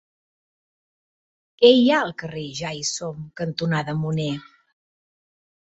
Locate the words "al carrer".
2.07-2.47